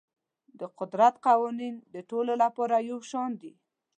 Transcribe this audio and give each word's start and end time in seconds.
د 0.59 0.61
قدرت 0.79 1.15
قوانین 1.27 1.75
د 1.93 1.95
ټولو 2.09 2.33
لپاره 2.43 2.75
یو 2.89 2.99
شان 3.09 3.31
دي. 3.41 3.53